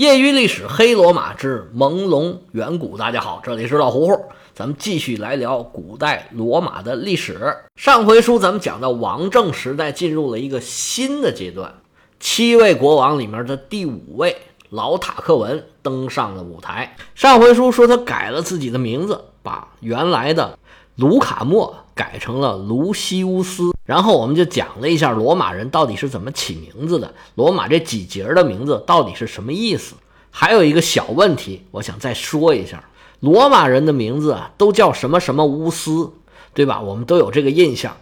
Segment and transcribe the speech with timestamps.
[0.00, 2.96] 业余历史：黑罗马之朦胧远古。
[2.96, 4.18] 大家好，这里是老胡胡，
[4.54, 7.54] 咱们继续来聊古代罗马的历史。
[7.76, 11.74] 上回书咱们讲到王政时代进入了一个新的阶段，
[12.18, 14.34] 七位国王里面的第五位
[14.70, 16.96] 老塔克文登上了舞台。
[17.14, 20.58] 上回书说他改了自己的名字，把原来的
[20.96, 23.74] 卢卡莫改成了卢西乌斯。
[23.84, 29.96] 然后我们就讲了一下罗马人到底是怎么起名字的，罗马这几节的名字到底是什么意思。
[30.30, 32.88] 还有一个小问题，我想再说一下，
[33.20, 36.12] 罗马人的名字啊都叫什么什么乌斯，
[36.54, 36.80] 对吧？
[36.80, 37.94] 我们都有这个印象。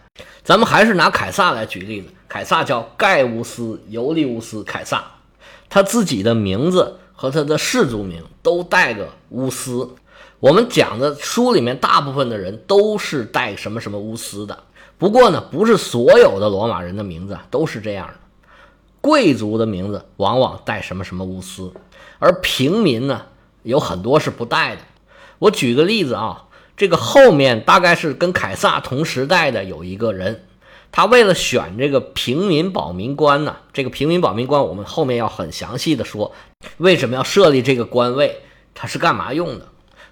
[0.44, 5.02] 咱们还是拿凯撒来举例子，凯撒叫盖乌斯·尤利乌斯·凯撒，
[5.68, 9.90] 他自己的名字和他的氏族名都带个乌斯。
[10.40, 14.56] 我们讲的书里面大部分的人都是带什么什么乌斯的。
[14.96, 18.14] 不过呢，不是所有的罗马人的名字都是这样的。
[19.00, 21.72] 贵族的名字往往带什么什么乌斯，
[22.18, 23.22] 而平民呢，
[23.62, 24.82] 有很多是不带的。
[25.38, 30.44] 我举个例子啊，这个后面大概是跟凯撒同时代的有一个人，
[30.90, 36.32] 他为了选这个平民保民官呢，这个平民保民官我们后面要很详细的说，
[36.78, 38.42] 为什么要设立这个官位，
[38.74, 39.68] 他是干嘛用的。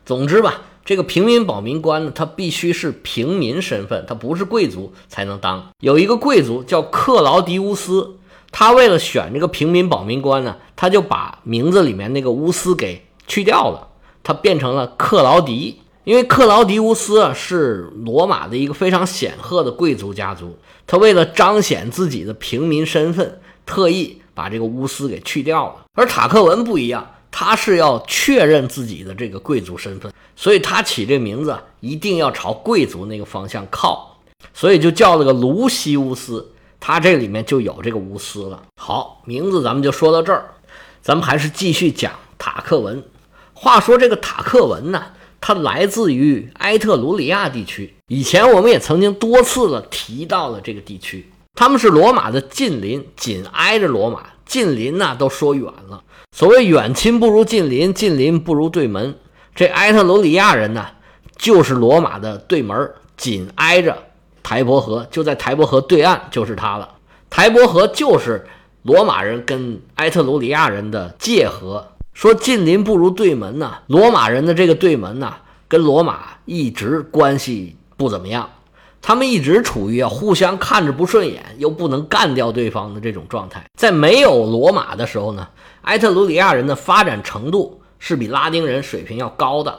[0.07, 0.62] 总之吧。
[0.85, 5.67] 这个平民保民官呢，他必须是平民身份，他不是贵族才能当。
[5.81, 8.15] 有一个贵族叫克劳迪乌斯，
[8.53, 13.89] 他为了选这个平民保民官呢，他就把名字里面那个乌斯给去掉了，
[14.23, 15.81] 他变成了克劳迪。
[16.05, 25.85] 因为克劳迪乌斯啊是罗马的一个非常显赫的贵族家族，他为了彰显自己的平民身份，特意把这个乌斯给去掉了。
[25.95, 27.05] 而塔克文不一样。
[27.39, 34.17] 他是要确认自己的这个贵族身份，所以他起这名字一定要朝贵族那个方向靠，
[34.55, 36.51] 所以就叫了个卢西乌斯。
[36.81, 38.62] 他这里面就有这个乌斯了。
[38.81, 40.55] 好，名字咱们就说到这儿，
[41.03, 43.05] 咱们还是继续讲塔克文。
[43.53, 45.03] 话说这个塔克文呢，
[45.39, 56.02] 它来自于埃特鲁里亚地区，以前我们也曾经多次的提到了这个地区，他们是罗马的近邻，紧挨着罗马，近邻呢都说远了。
[56.33, 59.14] 所谓远亲不如近邻，近邻不如对门。
[59.55, 60.86] 这埃特鲁里亚人呢，
[61.36, 63.96] 就是罗马的对门，紧挨着
[64.42, 66.95] 台伯河，就在台伯河对岸就是他了。
[67.29, 68.46] 台伯河就是
[68.83, 71.89] 罗马人跟埃特鲁里亚人的界河。
[72.12, 75.35] 说近邻不如对门呢，罗马人的这个对门呢，
[75.68, 78.48] 跟罗马一直关系不怎么样。
[79.06, 83.64] 他们一直处于啊互相看着不顺眼，又不能干掉对方的这种状态。
[83.78, 85.46] 在没有罗马的时候呢，
[85.83, 89.78] 埃特鲁里亚人的发展程度是比拉丁人水平要高的，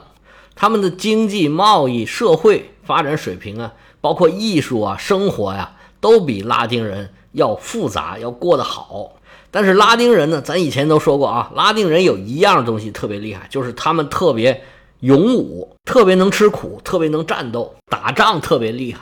[0.55, 9.11] 他们的经济、贸易、社会发展水平啊，包括艺术啊、生活呀，都比拉丁人要复杂，要过得好。
[9.51, 14.63] 但是拉丁人呢，咱以前都说过啊，拉丁人有一样东西特别厉害，就是他们特别
[15.01, 19.01] 勇武，特别能吃苦，特别能战斗，打仗特别厉害。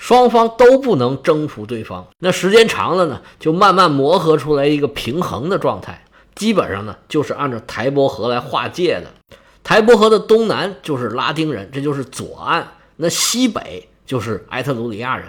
[0.00, 6.02] 双方都不能征服对方，那时间长了呢，就慢慢磨合出来一个平衡的状态。
[6.34, 9.12] 基本上呢，就是按照台伯河来划界的。
[9.62, 12.62] 台伯河的东南就是拉丁人，这就是左岸；
[12.96, 15.26] 那西北就是埃特鲁里亚人，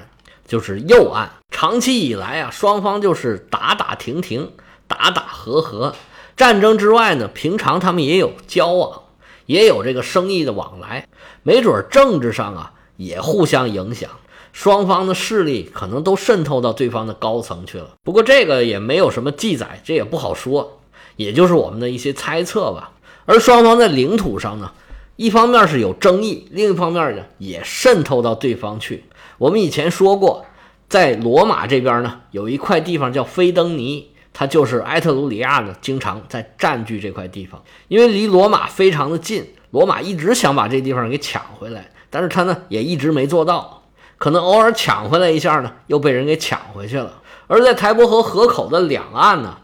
[0.47, 1.29] 就是右岸。
[1.51, 4.53] 长期以来啊，双方就是打打停停，
[4.88, 5.93] 打打和和。
[6.38, 9.01] 战争之外呢，平常他们也有交往，
[9.47, 11.05] 也有这个生意的往来，
[11.43, 14.09] 没准政治上啊也互相影响。
[14.53, 20.79] 双方的势力可能都渗透到对方的高层去了，不过这个也没有什么记载，这也不好说，
[21.16, 22.91] 也就是我们的一些猜测吧。
[23.25, 24.72] 而双方在领土上呢，
[25.16, 29.06] 一方面是有争议，另一方面呢也渗透到对方去。
[29.38, 30.45] 我们以前说过，
[30.89, 43.81] 在罗马这边呢，有一块地方叫菲登尼，它就是埃特鲁里亚呢经常在占据这块地方，因为离罗马非常的近，罗马一直想把这地方给抢回来，但是他呢也一直没做到。
[44.21, 47.19] 可能偶尔抢回来一下呢，又被人给抢回去了。
[47.47, 49.57] 而在台伯河河口的两岸呢，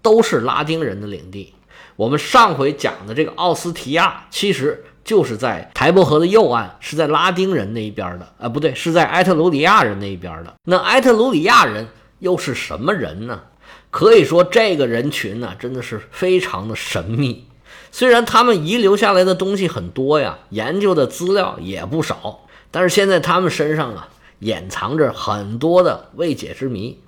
[0.00, 1.52] 都是拉丁人的领地。
[1.94, 8.26] 我们上回讲的这个奥斯提亚，其实就是在台伯河的右岸，是在拉丁人那一边的。
[8.38, 10.54] 啊，不对，是在埃特鲁里亚人那一边的。
[10.64, 11.86] 那埃特鲁里亚人
[12.20, 13.42] 又是什么人呢？
[13.90, 17.46] 可以说，这个人群呢，真的是非常的神秘。
[17.92, 22.46] 虽然他们遗留下来的东西很多呀，研究的资料也不少。
[22.70, 24.08] 但是现在他们身上啊，
[24.40, 27.00] 掩藏着很多的未解之谜。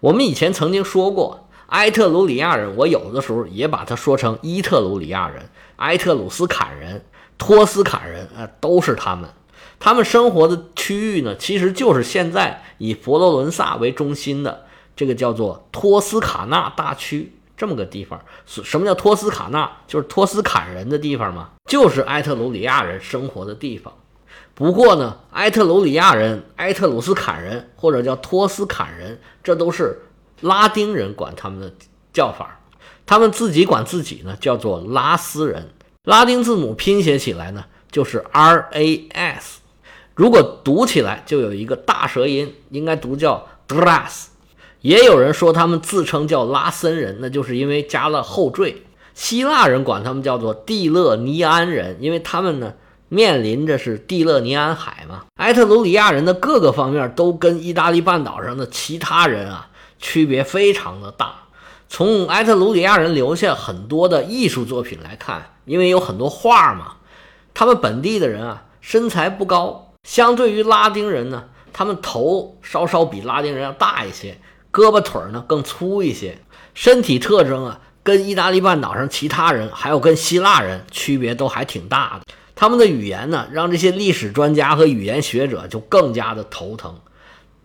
[0.00, 7.04] 我们以前曾经说过，埃特鲁里亚人，我有的时候也把它说成伊特鲁里亚人、埃特鲁斯坎人、
[7.36, 9.28] 托斯坎人，啊，都是他们。
[9.78, 18.20] 他们生活的区域呢，其实就是现在以佛罗伦萨为中心的这个叫做托斯卡纳大区这么个地方。
[18.46, 19.70] 什么叫托斯卡纳？
[19.86, 23.92] 就是托斯坎人的地方嘛，就是埃特鲁里亚人生活的地方。
[24.54, 30.02] 不过呢，埃特鲁里亚人、埃特鲁斯坎人或者叫托斯坎人，这都是
[30.42, 31.72] 拉丁人管他们的
[32.12, 32.60] 叫法，
[33.06, 35.70] 他们自己管自己呢叫做拉斯人。
[36.04, 39.60] 拉丁字母拼写起来呢就是 R A S，
[40.14, 44.26] 如果读起来就有一个大舌音，应该读叫 Grass。
[44.82, 48.82] 也有人说他们自称叫拉森人，那就是因为加了后缀。
[49.14, 52.74] 希腊人管他们叫做蒂勒尼安人，因为他们呢。
[53.10, 59.68] 面临着是蒂勒尼安海嘛，埃特鲁里亚人的各个方面都跟意大利半岛上的其他人啊
[59.98, 61.34] 区别非常的大。
[61.88, 66.98] 从埃特鲁里亚人留下很多的艺术作品来看，因为有很多画嘛，
[67.52, 74.38] 他们本地的人啊身材不高，相对于拉丁人呢，他们头稍稍比拉丁人要大一些，
[74.72, 76.38] 胳膊腿呢更粗一些，
[76.74, 82.32] 身体特征啊跟意大利半岛上其他人还有跟希腊人区别都还挺大的。
[82.60, 86.94] 他们的语言呢，让这些历史专家和语言学者就更加的头疼。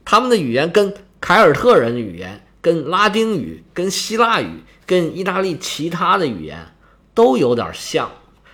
[0.06, 6.68] 他们的语言跟凯尔特人的语言、跟拉丁语、跟希腊语、跟意大利其他的语言
[7.13, 8.09] 都有点像，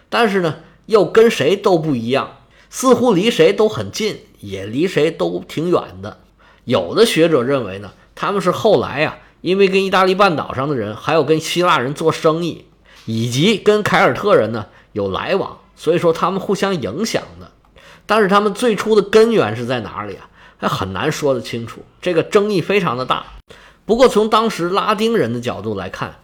[0.10, 0.56] 但是呢，
[0.88, 2.38] 又跟谁都不一样，
[2.72, 6.22] 似乎离谁都很近，也离谁都挺远的。
[6.64, 12.66] 有的学者认为呢，他们是后来呀，因为跟意大利半岛上的人，还有跟希腊人做生意，
[13.06, 15.60] 以及跟凯尔特人呢有来往。
[15.82, 17.50] 所以说他们互相影响的，
[18.06, 20.30] 但是他们最初的根源是在哪里啊？
[20.60, 23.26] 还很难说得清楚，这个争议非常的大。
[23.84, 26.18] 不过从当时拉丁人的角度来看，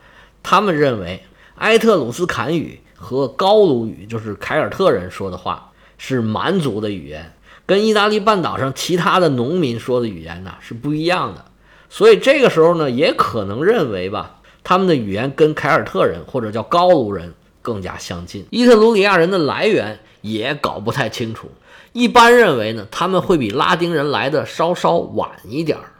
[0.43, 1.23] 他们认为
[1.55, 7.33] 埃特鲁斯坎语和高卢语，就是凯尔特人说的话，是蛮族的语言，
[7.65, 11.45] 跟意大利半岛上其他的农民说的语言呢是不一样的。
[11.89, 17.33] 所以这个时候呢，也可能认为吧，他们的语言跟凯尔特人或者叫高卢人。
[17.67, 18.45] 更加相近。
[18.49, 21.51] 伊特鲁里亚人的来源也搞不太清楚。
[21.91, 25.91] 一般认为呢，他们会比拉丁人来的稍稍晚一点儿。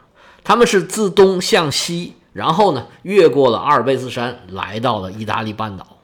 [0.42, 5.98] 他们是自东向西，然后呢，越过了阿尔卑斯山，来到了意大利半岛。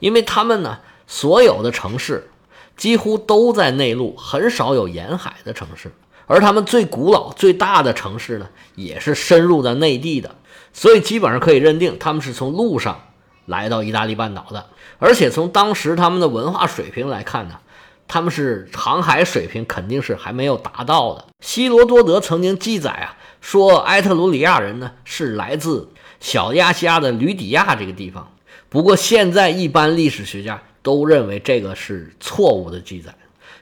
[0.00, 2.28] 因为他们呢，所有的城市
[2.76, 5.90] 几乎都在内陆，很少有沿海的城市。
[6.26, 10.34] 而他们最古老、最大的城市呢，也是深入在内地的。
[10.74, 13.00] 所以基本上可以认定，他们是从路上
[13.46, 14.66] 来到意大利半岛的。
[14.98, 17.58] 而且从当时他们的文化水平来看呢，
[18.06, 21.24] 他们是航海水平肯定是还没有达到的。
[21.40, 25.88] 希罗多德曾经记载啊，说埃特鲁里亚人呢是来自
[26.20, 28.32] 小亚细亚的吕底亚这个地方。
[28.68, 33.14] 不过现在一般历史学家都认为这个是错误的记载，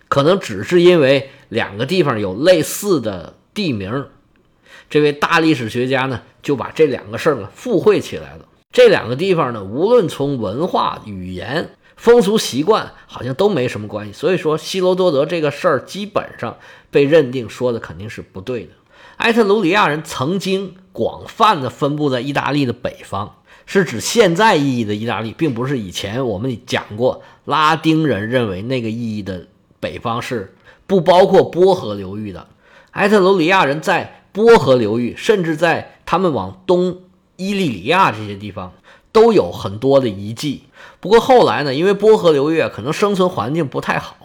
[0.09, 4.07] 可能只是因为两个地方有类似的地名。
[4.89, 8.47] 这位大历史学家呢就把这两个事儿呢附会起来了。
[8.75, 14.13] 这两个地方呢，无论从文化、语言、风俗习惯，好像都没什么关系。
[14.13, 16.57] 所以说，希罗多德这个事儿基本上
[16.91, 18.71] 被认定说的肯定是不对的。
[19.19, 29.47] 埃特鲁里亚人曾经广泛的分布在意大利的北方，是指现在意义的意大利，并不是以前我们讲过拉丁人认为那个意义的
[29.79, 30.53] 北方是
[30.89, 32.49] 不包括波河流域的。
[32.91, 36.99] 埃特鲁里亚人在波河流域，甚至在他们往东。
[37.37, 38.73] 伊利里亚这些地方
[39.13, 40.63] 都有很多的遗迹，
[41.01, 44.17] 不过后来呢，因为波河流域可能生存环境不太好，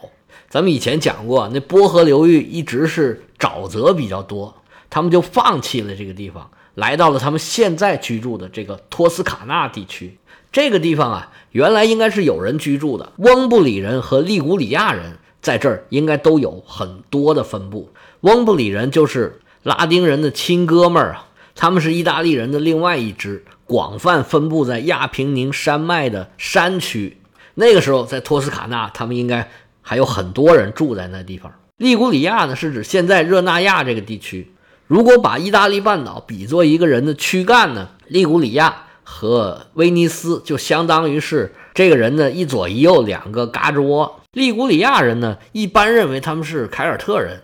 [0.49, 4.55] 咱们以前讲过，那波河流域一直是沼泽比较多，
[4.89, 10.17] 他们就放弃了这个地方，来到了他们现在居住的这个托斯卡纳地区。
[10.51, 17.91] 这个地方啊，原来应该是有人居住的，翁布里人和利古里亚人在这儿应该都有很多的分布。
[18.21, 21.28] 翁布里人就是拉丁人的亲哥们儿啊。
[21.59, 27.17] 他们是意大利人的另外一支，广泛分布在亚平宁山脉的山区。
[27.55, 29.45] 那个时候，在托斯卡纳，他们应该
[29.81, 31.51] 还有很多人住在那地方。
[31.75, 34.53] 利古里亚呢，是指现在热那亚这个地区。
[34.87, 44.21] 如果把意大利半岛比作一个人的躯干呢，利古里亚和威尼斯就相当于是这个人的一左一右两个嘎吱窝。
[44.31, 47.41] 利古里亚人呢，一般认为他们是凯尔特人，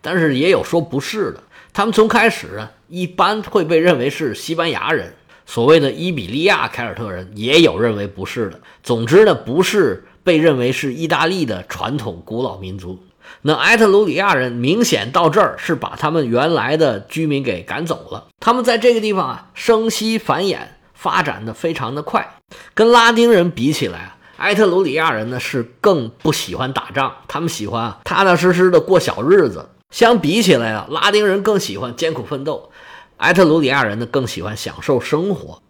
[0.00, 1.42] 但是也有说不是的。
[1.72, 2.72] 他们从开始啊。
[2.92, 5.14] 一般会被认为是西班牙人，
[5.46, 8.60] 所谓的伊比利亚凯尔特人也有认为不是的。
[8.82, 12.98] 总之呢，不是被认为是意大利的传统古老民族。
[13.42, 18.26] 那埃特鲁里亚人明显到这儿是把他们原来的居民给赶走了。
[18.40, 20.58] 他们在这个地方啊，生息繁衍，
[20.92, 22.28] 发展的非常的快。
[22.74, 29.68] 跟拉丁人比起来啊，埃特鲁里亚人呢是更不喜欢打仗，他们喜欢踏踏实实的过小日子。
[29.90, 32.70] 相比起来啊，拉丁人更喜欢艰苦奋斗。
[33.16, 35.60] 埃特鲁里亚人呢更喜欢享受生活。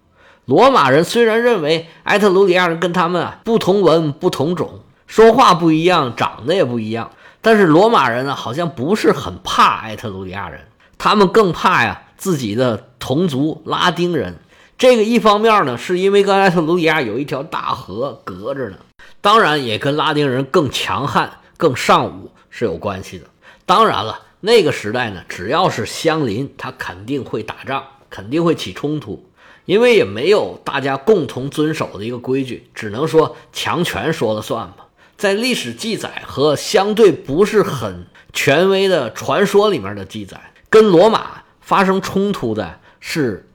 [0.44, 7.10] 罗马人虽然认为埃特鲁里亚人跟他们啊不同文不同种，说话不一样，长得也不一样，
[7.40, 10.60] 但是罗马人呢好像不是很怕埃特鲁里亚人，
[10.98, 14.36] 他们更怕呀自己的同族拉丁人。
[14.76, 18.76] 这个一方面呢，是因为跟埃特鲁里亚有一条大河隔着呢，
[19.20, 23.26] 当然也跟拉丁人更强悍、更尚武是有关系的。
[23.70, 29.24] 当然了，那个时代呢，只要是相邻，他肯定会打仗，肯定会起冲突，
[29.64, 34.88] 因为也没有大家共同遵守的一个规矩，只能说强权说了算吧。
[35.16, 43.46] 在历史记载和相对不是很权威的传说里面的记载，跟罗马发生冲突的是。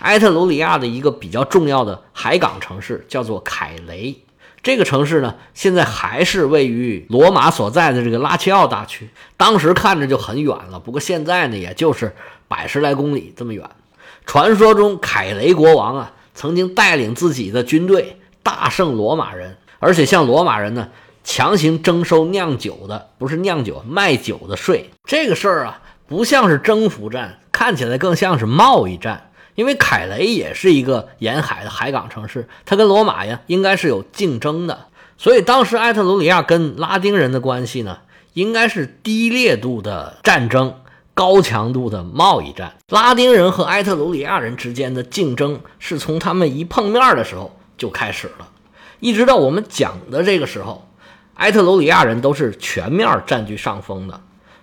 [0.00, 4.16] 埃特鲁里亚的一个比较重要的海港城市叫做凯雷，
[4.62, 9.10] 这个城市呢，现在还是位于罗马所在的这个拉齐奥大区。
[9.36, 12.14] 当时看着就很远了，不过现在呢，也就是
[12.46, 13.68] 百十来公里这么远。
[14.24, 20.90] 传说中，凯雷国王啊，曾经带领自己的军队大胜罗马人，而且向罗马人呢
[21.24, 24.90] 强行征收酿酒的，不是酿酒卖酒的税。
[25.04, 29.31] 这个事儿啊，不像是征服战，看起来更像是贸易战。
[29.54, 34.86] 因为凯雷也是一个沿海的海港城市，它跟罗马呀应该是有竞争的，
[35.18, 37.98] 所以当时埃特鲁里亚跟拉丁人的关系呢，
[38.32, 40.74] 应该是低烈度的战争，
[41.14, 42.76] 高强度的贸易战。
[42.88, 48.48] 拉丁人和埃特鲁里亚人之间的竞争是从他们一碰面的时候就开始了，
[49.00, 50.88] 一直到我们讲的这个时候，
[51.34, 54.20] 埃特鲁里亚人都是全面占据上风的。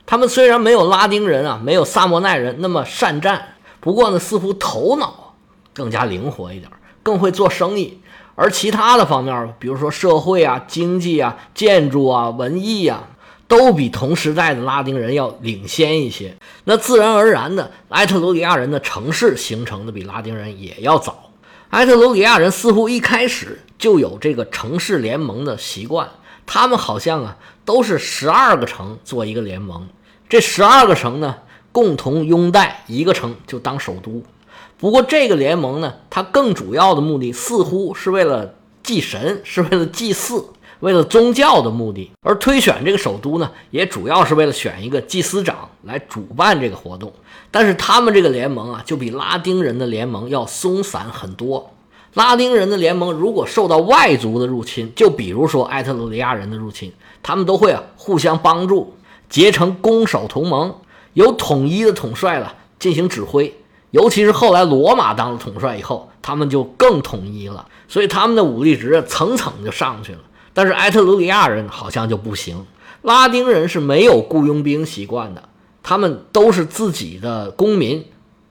[0.08, 3.55] 他们虽然没有拉丁人啊，没有萨莫奈人那么善战。
[3.79, 5.36] 不过呢，似乎头脑
[5.74, 6.71] 更加灵活一点，
[7.01, 8.00] 更会做生意。
[8.36, 13.09] 而其他的方面，比如说社会啊、经济啊、建筑啊、文艺啊，
[13.50, 16.38] 都比同时代的拉丁人要领先一些。
[16.63, 21.31] 那自然而然的，埃特鲁里亚人的城市形成的比拉丁人也要早。
[21.71, 26.09] 埃特鲁里亚人似乎一开始就有这个城市联盟的习惯，
[26.45, 29.88] 他们好像啊都是十二个城做一个联盟。
[30.29, 31.36] 这十二个城呢？
[31.79, 34.21] 共同拥戴一个城就当首都，
[34.77, 40.43] 不过这个联盟呢，它更主要的目的似乎是为了祭神，是为了祭祀，
[40.81, 42.12] 为了宗教的目的。
[42.21, 47.13] 而推选这个首都呢，也主要是为了选一个祭司长来主办这个活动。
[47.50, 51.71] 但是他们这个联盟啊，就比拉丁人的联盟要松散很多。
[52.15, 56.91] 拉丁人的联盟如果受到外族的入侵，就比如说埃特鲁里亚人的入侵，
[57.24, 58.95] 他们都会啊互相帮助，
[59.29, 60.75] 结成攻守同盟。
[61.13, 63.55] 有统一的统帅了进行指挥，
[63.91, 70.19] 尤其是后来罗马当了统帅以后，他们就更统一了，所以他们的武力值层层就上去了。
[70.53, 72.65] 但是埃特鲁里亚人好像就不行，
[73.01, 75.49] 拉丁人是没有雇佣兵习惯的，
[75.81, 78.05] 他们都是自己的公民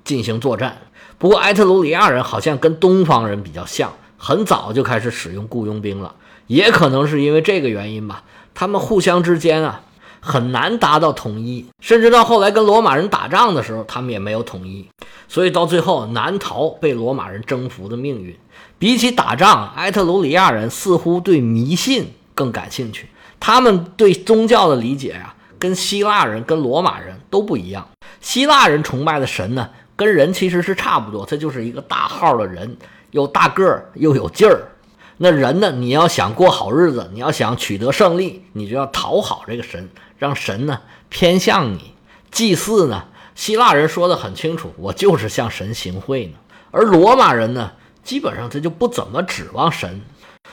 [0.05, 0.79] 进行作战。
[1.19, 6.15] 不过埃特鲁里亚人好像跟东方人比较像，很早就开始使用雇佣兵了，
[6.47, 8.25] 也可能是因为这个原因吧，
[8.55, 9.83] 他们互相之间啊。
[10.21, 14.87] 很难达到统一，甚至到后来跟罗马人打仗的时候，他们也没有统一，
[15.29, 18.37] 所以到最后难逃被罗马人征服的命运。
[18.79, 23.09] 比起打仗，埃特鲁里亚人似乎对迷信更感兴趣。
[23.41, 27.89] 他们对宗教的理解呀，跟希腊人、跟罗马人都不一样。
[28.21, 32.77] 希腊人崇拜的神呢，跟人其实是差不多，他就是一个大号的人，
[33.13, 34.73] 又大个儿又有劲儿。
[35.21, 35.73] 那人呢？
[35.73, 41.95] 你要想过好日子，你要想取得胜利，你就要讨好这个神，让神呢偏向你。
[42.31, 46.35] 祭祀呢，希腊人说的很清楚，我就是向神行贿呢。
[46.71, 47.73] 而罗马人呢，
[48.05, 50.03] 基本上他就不怎么指望神。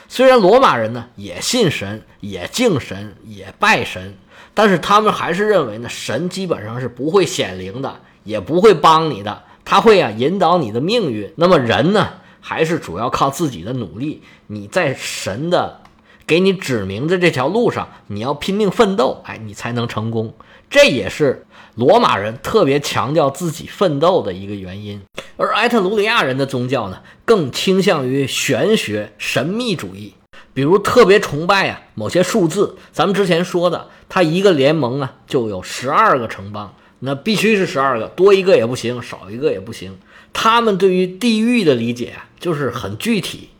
[0.08, 4.16] 虽然罗马人呢也信神，也敬神，也拜神，
[4.54, 11.32] 但是他们还是认为呢，神基本上是不会显灵的，也不会帮你的，他会啊引导你的命运。
[11.36, 12.14] 那么人呢？
[12.40, 14.22] 还是主要靠自己的努力。
[14.46, 15.80] 你在神的
[16.26, 20.34] 给你指明的这条路上，你要拼命奋斗，哎，你才能成功。
[20.68, 25.00] 这也是罗马人特别强调自己奋斗的一个原因。
[25.36, 30.14] 而埃特鲁里亚人的宗教呢，更倾向于玄学、神秘主义，
[30.52, 32.76] 比如特别崇拜啊某些数字。
[32.90, 39.96] 咱们之前说的，他一个联盟啊就有十二个城邦，那必须是十二个，多一个也不行，少一个也不行。
[40.32, 43.50] 他们对于地狱的理解啊，就是很具体，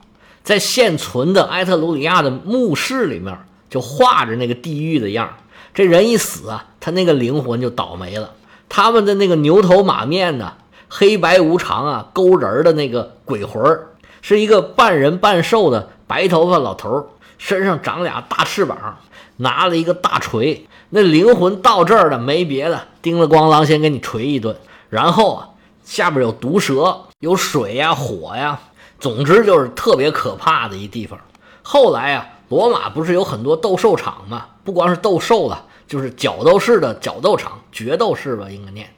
[0.47, 3.37] 在现存的埃特鲁里亚的墓室里面，
[3.69, 5.29] 就画着那个地狱的样
[5.75, 8.31] 这人一死啊，他那个灵魂就倒霉了。
[8.69, 10.53] 他们的那个牛头马面呢，
[10.89, 13.81] 黑白无常啊，勾人的那个鬼魂
[14.23, 18.99] 是一个半人半兽的白头发老头身上长俩大翅膀，
[19.39, 20.65] 拿了一个大锤。
[20.91, 24.55] 那灵魂到这儿了，没别的，叮了咣啷，先给你锤一顿，
[24.91, 25.49] 然后啊。
[25.85, 28.59] 下边有毒蛇，有水呀，火呀，
[28.99, 31.19] 总之就是特别可怕的一地方。
[31.63, 34.47] 后来啊，罗马不是有很多斗兽场吗？
[34.65, 38.89] 不光是斗兽了，就是角斗士的角斗场，决斗士吧，应该念。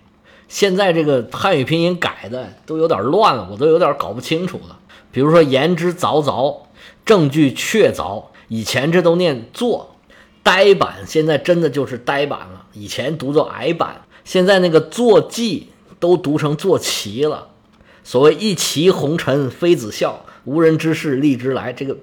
[0.49, 4.79] 现在这个汉语拼音改的都有点乱了，我都有点搞不清楚了。
[5.11, 6.57] 比如说“言之凿凿
[7.05, 9.97] ”，“证据确凿”，以前这都念“做”，
[10.43, 12.65] 呆板现在真的就是呆板了。
[12.73, 17.49] 以前读作矮板，现在那个“坐骑”都读成“坐骑”了。
[18.09, 21.95] 所谓“一骑红尘妃子笑，无人知是荔枝来”，这个。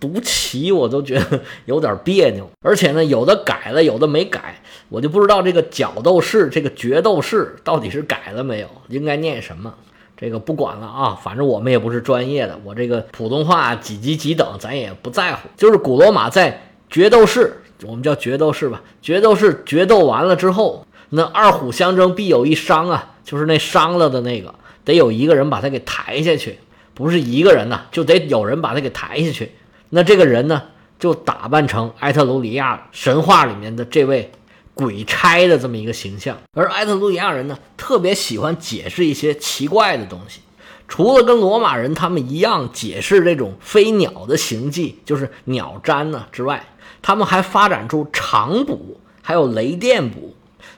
[0.00, 9.72] 读骑我都觉得有点别扭，而且呢，有的改了，有的没改，我就不知道这个角斗士、这个决斗士到底是改了没有，应该念什么？
[10.16, 15.48] 这个不管了啊，反正我们也不是专业的，我这个普通话几级几等咱也不在乎。
[15.56, 24.52] 就是古罗马在决斗士，我们叫决斗士吧，决斗士决斗完了之后，那二虎相争必有一伤啊，就是那伤了的那个，
[24.84, 26.58] 得有一个人把他给抬下去，
[26.94, 29.52] 不是一个人呐，就得有人把他给抬下去。
[29.90, 30.62] 那这个人呢，
[30.98, 34.30] 就打扮成埃特鲁里亚神话里面的这位
[34.74, 36.36] 鬼差的这么一个形象。
[36.54, 40.40] 而埃特鲁里亚人呢，特别喜欢解释一些奇怪的东西。
[40.88, 46.66] 除了跟罗马人他们一样解释这种飞鸟的行迹，就是鸟占呢之外，
[47.00, 50.34] 他们还发展出长捕，还有雷电捕，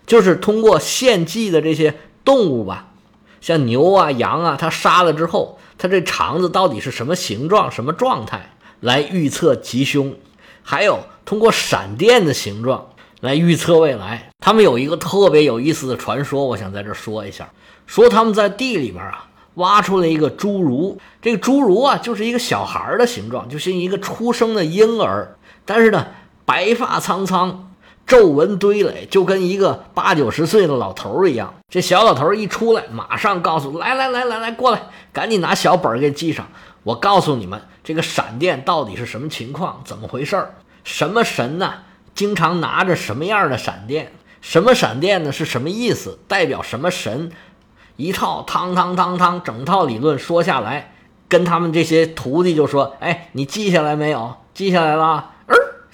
[0.07, 1.95] 就是通过献祭的这些
[2.25, 2.93] 动物吧，
[3.45, 8.55] 像牛啊、羊啊，他杀了之后，他这肠子到底是什么形状、什么状态？
[8.81, 10.15] 来预测吉凶，
[10.63, 12.89] 还有通过闪电的形状
[13.21, 14.31] 来预测未来。
[14.41, 17.47] 他们有一个特别有意思的传说，我想在这说一下。
[17.87, 25.37] 说他们在地里边啊挖出了一个侏儒，这个侏儒啊就是一个小孩的形状，就像一个出生的婴儿，
[25.67, 26.07] 但是呢
[26.47, 27.64] 白发苍苍，
[28.07, 31.55] 皱纹堆垒，就跟一个八九十岁的老头一样。
[31.69, 34.83] 这小老头一出来，马上告诉来来来来来过来，
[35.13, 36.47] 赶紧拿小本儿给记上。
[36.83, 39.81] 我告诉你们，这个闪电到底是什么情况？
[39.85, 40.55] 怎么回事儿？
[40.85, 41.73] 什么神呢？
[42.15, 44.13] 经常拿着什么样的闪电？
[44.43, 45.33] 什么闪电呢？
[45.33, 46.19] 是什么意思？
[46.29, 47.33] 代表什么神？
[47.97, 50.93] 一套汤汤汤汤，整套理论说下来，
[51.27, 54.35] 跟他们这些徒弟就说：“哎，你记下来没有？
[54.53, 55.31] 记下来了。”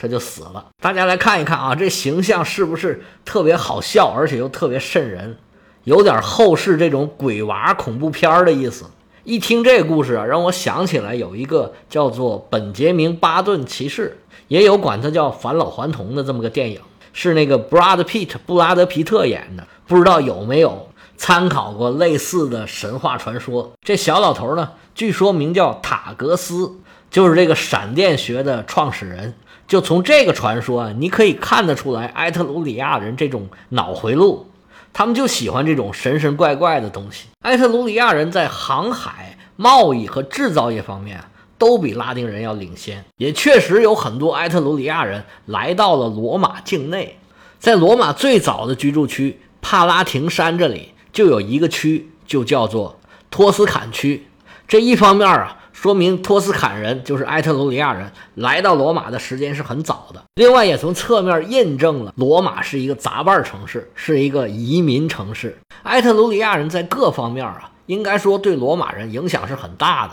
[0.01, 0.65] 他，就死了。
[0.81, 5.37] 大家来看一看啊，这形象是不是特别好笑，而且又特别瘆人？
[5.85, 8.85] 有点后世这种鬼娃恐怖片的意思。
[9.25, 16.81] 一听这个故事啊，让我想起来有一个叫做《本杰明·巴顿骑士》，也有管他叫返老还童的这么个电影，
[17.13, 23.73] 是那个 Brad Pitt 布拉德皮特演的，不知道有没有参考过类似的神话传说。
[23.83, 26.73] 这小老头呢，据说名叫塔格斯，
[27.11, 29.35] 就是这个闪电学的创始人。
[29.71, 34.51] 就从这个传说啊，你可以看得出来，埃特鲁里亚人这种脑回路。
[34.93, 37.29] 他们就喜欢这种神神怪怪的东西。
[37.43, 41.23] 埃特鲁里亚人在航海、贸易和制造业方面
[41.57, 47.17] 都比拉丁人要领先，也确实有很多埃特鲁里亚人来到了罗马境内。
[47.61, 52.99] 在罗马最早的居住区帕拉廷山这里，就有一个区，就叫做
[53.31, 54.27] 托斯坎区。
[54.67, 55.59] 这一方面啊。
[55.81, 60.23] 说明托斯坎人就是埃特鲁里亚人来到罗马的时间是很早的。
[60.35, 65.57] 另外，也从侧面印证了罗马是一个杂拌城市，是一个移民城市。
[65.85, 70.13] 埃特鲁里亚人在各方面啊，应该说对罗马人影响是很大的。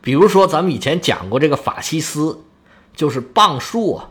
[0.00, 2.44] 比如说，咱们以前讲过这个法西斯，
[2.94, 4.10] 就是棒树啊，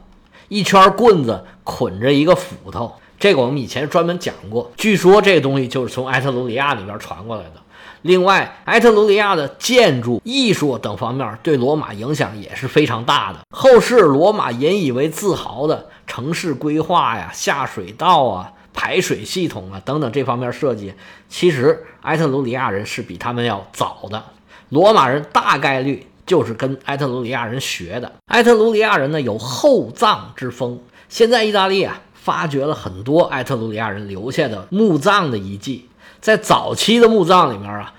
[0.49, 4.69] 一圈棍子捆着一个斧头，这个我们以前专门讲过。
[4.75, 7.62] 据说这个东西就是从埃特鲁里亚里边传过来的。
[8.03, 13.39] 另外，埃特鲁里亚的建筑、艺术等方面对罗马影响也是非常大的。
[13.49, 20.93] 后世罗马引以为自豪的城市规划呀、下水道啊、排水系统啊等等这方面设计，
[21.29, 24.21] 其实埃特鲁里亚人是比他们要早的。
[24.67, 28.11] 罗马人大概率就是跟埃特鲁里亚人学的。
[28.25, 35.87] 埃特鲁里亚人呢有厚葬之风，现在意大利啊发掘了很多埃特鲁里亚人留下的墓葬的遗迹。
[36.23, 37.93] 在早期的墓葬里面啊，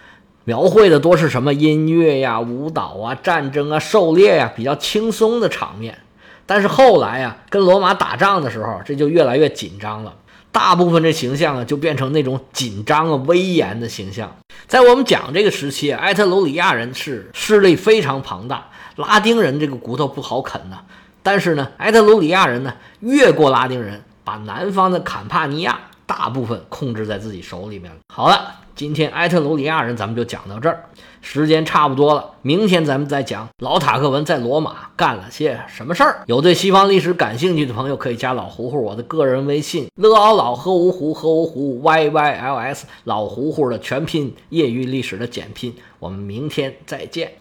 [0.45, 5.99] 描绘的多是什么音乐呀、舞蹈啊、战争啊、狩猎呀，比较轻松的场面。
[6.47, 10.15] 但是后来呀，跟罗马打仗的时候，这就越来越紧张了。
[10.51, 14.35] 大部分这形象啊，就变成那种紧张啊、威严的形象。
[14.67, 20.79] 在我们讲这个时期，埃特鲁里亚人是势力非常庞大，拉丁人这个骨头不好啃呐。
[21.23, 25.79] 但是呢，埃特鲁里亚人呢，越过拉丁人，把南方的坎帕尼亚。
[26.07, 27.99] 大部分控制在自己手里面了。
[28.13, 30.85] 好了，今天埃特鲁里亚人咱们就讲到这儿，
[31.21, 32.33] 时间差不多了。
[32.43, 36.23] 明天咱们再讲老塔克文在罗马干了些什么事儿。
[36.27, 45.75] 有对西方历史感兴趣的朋友，可以加老胡胡我的个人微信：乐奥老和芜湖和芜湖 y y l s 老胡胡的全拼，业余历史的简拼。
[45.99, 47.33] 我们明天再见。